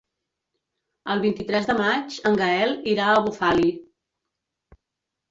El 1.15 1.19
vint-i-tres 1.25 1.67
de 1.71 1.75
maig 1.79 2.15
en 2.29 2.39
Gaël 2.39 2.73
irà 2.93 3.11
a 3.11 3.19
Bufali. 3.27 3.69